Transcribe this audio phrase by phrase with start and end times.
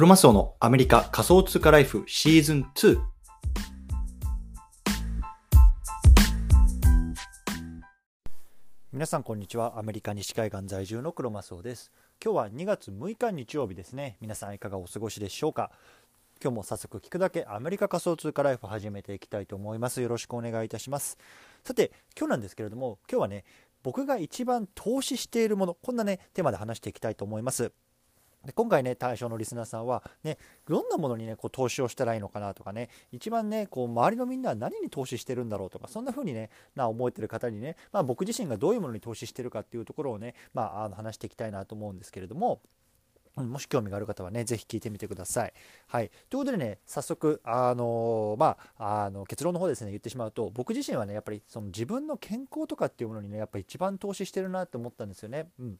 [0.00, 2.98] クロマスオのアメリカ仮想通貨ライフシーズン2。
[8.94, 9.78] 皆さんこんにちは。
[9.78, 11.92] アメリカ西海岸在住のクロマスオです。
[12.24, 14.16] 今日は2月6日日曜日ですね。
[14.22, 15.70] 皆さんいかがお過ごしでしょうか？
[16.42, 20.00] 今日も早速聞くだけアメリカ仮想通貨ライフ始めていきたいと思います。
[20.00, 21.18] よろしくお願いいたします。
[21.62, 23.44] さて、今日なんですけれども、今日はね、
[23.82, 27.74] 僕が一番投資しているもの、こんなね、テーマで話していきたいと思います。
[28.44, 42.60] で今回ね対象のリスナーさんはねどんなものにねこう投資をしたらいいのかなとかね一番ねこう周りのみんなは何に投資してるんだろうとかそんな風にねな思えてる方にね、まあ、僕自身がどういうものに投資してるかっていうところをね、まあ、あの話していきたいなと思うんですけれども。
[43.36, 45.52] もし興味がある方はね、ぜひ聞いてみてください。
[45.86, 46.10] はい。
[46.28, 55.48] ということでね、早速、あの、まあ、あの、結論の方ですね、言ってしまうと、僕自身はね、やっぱりその自分の健康とかっていうものにね、やっぱり一番投資してるなって思ったんですよね。
[55.60, 55.78] うん。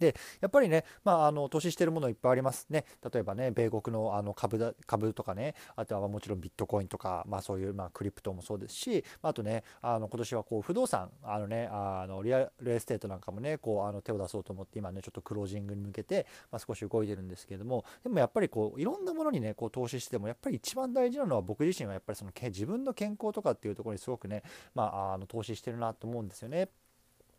[0.00, 24.42] でやっぱりね、まあ、あの投資してるものいっぱいありますね例えばね米国のあの株だ株とかねあとはもちろんビットコインとか、まあ、そういう、まあ、クリプトもそうですしあとねあの今年はこう不動産あのねあの real estate なんかもねこうあの手を出そうと思って今ねちょっとクロージングに向けて、まあ、少し動いてるんですけれどもでもやっぱりこういろんなものにねこう投資してもやっぱり一番大事なのは僕自身はやっぱりその自分の健康とかっていうところにすごくね、
[24.74, 26.68] まあ、あの投資してるなと思うんですよね。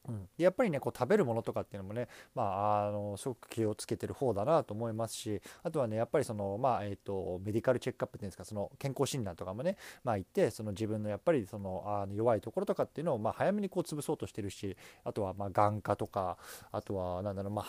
[0.08, 16.38] うん、やっぱりねこう食べるものとかっていうのもね、まあ、あのすごく気をつけてる方だなと思いますしあとはねやっぱりその、まあえーと、メディカルチェックアップっていうんですかその健康診断とかもね、まあ、行ってその自分のやっぱりそのあの弱いところとかっていうのを、まあ、早めにこう潰そうとしてるしあとはまあ眼科とか
[16.72, 17.66] あとはなんだろう、まあ、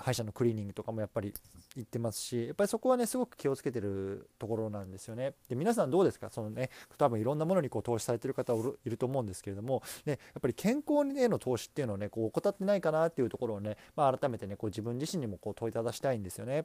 [0.00, 1.32] 歯医者のクリーニングとかもやっぱり
[1.76, 5.34] 行ってますしやっぱりそこはねすごく気をつけてるところなんですよね。
[5.48, 6.30] で皆さんどうですか？
[6.30, 16.64] そのね多分いろんなものにこう投資されてる方いると思うんですけれども、ね、やっぱり健康への投資っていうのをねこう怠ってないかなっていうところをね、まあ、改めてねこう自分自身にもこう問いただしたいんですよね。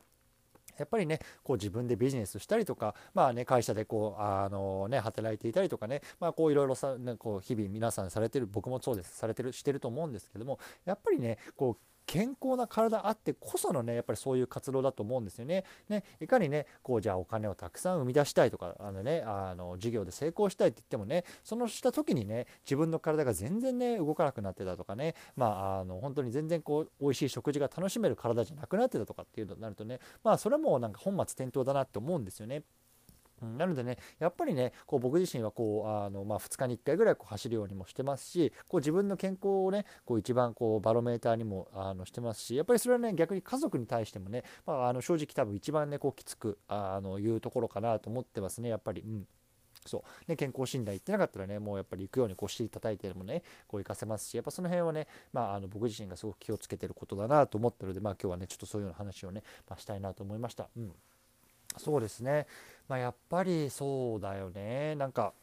[0.77, 15.63] やっぱりね、こう自分でビジネスしたりとか、まあね、会社でこう、あのね、働いていたりとかね、まあこういろいろさ、ね、こう日々皆さんされてる、僕もそうです、されてる、してると思うんですけども、やっぱりね、こう健康な体あってこそのねやっぱりそういう活動だと思うんですよね。
[15.89, 32.63] ねいかにねこうじゃあお金をたくさん生み出したいとかあのねあの事業で成功したいって言ってもねそのした時にね自分の体が全然ね動かなくなってたとかねまああの本当に全然こう美味しい食事が楽しめる体じゃなくなってたとかっていうのになるとねまあそれもなんか本末転倒だなって思うんですよね。
[33.41, 49.01] なのでね、やっぱりね、こう僕自身はこうあの、まあ、2日に1回ぐらいこう走るようにもしてますし、こう自分の健康をね、こう一番こうバロメーターにもあのしてますし、やっぱりそれはね、逆に家族に対してもね、まあ、あの正直多分一番ね、こうきつくあの言うところかなと思ってますね、やっぱり。
[49.01, 49.27] うん
[49.85, 60.69] そうね、健康診断行ってなかったらね、もうやっぱり行くようにこう尻叩いてもね、こう行かせますし、やっぱその辺はね、まあ、あの僕自身がすごく気をつけてることだなと思ったので、まあ今日はね、ちょっとそういうような話をね、まあ、したいなと思いました。
[60.75, 60.91] うん
[61.77, 62.47] そうですね。
[62.87, 64.95] まあ、やっぱりそうだよね。
[64.95, 65.33] なんか、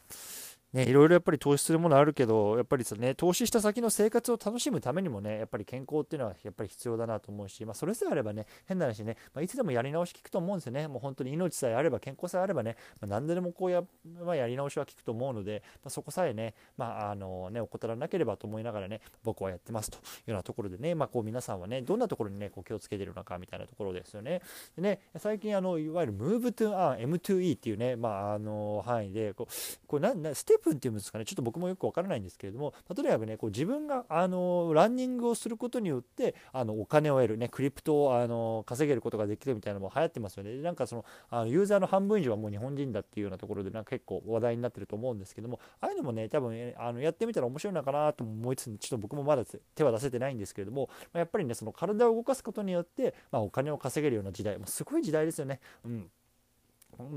[0.72, 10.88] ね、いろいろやっぱり投資するものあるけど、やっぱりね、投資した先の生活を楽しむためにもね、やっぱり健康っていうのはやっぱり必要だなと思うし、まあ、それさえあればね、変な話ね、まあ、いつでもやり直し効くと思うんですよね。
[10.88, 13.82] もう本当に命さえあれば、健康さえあればね、まあ、何でもこうや,、
[14.24, 24.40] まあ、やり直しは効くと思うので、まあ、そこさえね、まあ、あのね、怠らなければと思いながらね、僕はやってますというようなところでね、まあ、こう皆さんはね、どんなところにね、こう気をつけてるのかみたいなところですよね。
[24.74, 40.54] でね、最近、あの、いわゆる Move to Earn M2E っていうね、まあ、あの、範囲で、こう、これな、なステップっていうんですかね、ちょっと僕もよくわからないんですけれども例えばねこう自分があのランニングをすることによってあのお金を得るねクリプトをあの稼げることができるみたいなのも流行ってますよね。
[40.62, 49.44] なんかそのあのユーザーの半分以上はもう日本人だっていうようなところでなんか結構話題になってると思うんですけどもああいうのもね多分、あのやってみたら面白いのかなと思いつつちょっと僕もまだ
[49.74, 55.60] 手は出せてないんですけれどもやっぱりねその体を動かすことによって、まあ、お金を稼げるような時代もうすごい時代ですよね。
[55.84, 56.10] うん。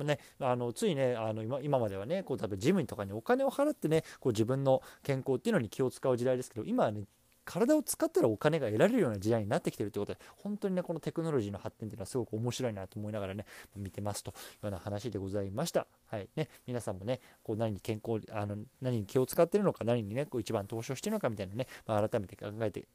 [0.03, 7.04] ね、あのついねあの今今まではねこう多分ジムとかにお金を払ってねこう自分の健康っていうのに気を使う時代ですけど今はね
[7.45, 13.45] 体を使ったらお金が得られるような時代になってきてるということで本当にねこのテクノロジーの発展っていうのはすごく面白いなと思いながらね
[13.77, 14.36] 見てますという
[14.66, 15.86] ような話でございました。
[16.07, 22.88] はいね、皆さんもねこう何に健康あの何に気を使ってるのか何にねこう一番投資をしてるのかみたいなね、まあ、改めて考えて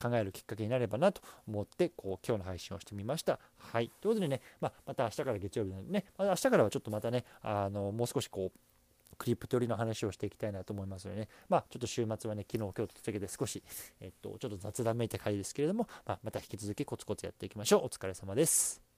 [0.00, 3.38] 考えるきっかけになればなと思ってこう今日の配信をしてみました。
[3.58, 3.90] はい。
[4.00, 8.58] ということでね、まあ、また明日から月曜日なのでね、ま明日からはちょっとまたね、あのもう少しこう、
[9.18, 13.62] クリプト寄りの話をしていきたいなと思いますのでね、まあ、ちょっと週末はね、昨日、今日と続けて少し、
[14.00, 17.84] えっと、ちょっと雑談めいた回ですけれども、まあ、また引き続きコツコツやっていきましょう。
[17.84, 18.89] お疲れ様です。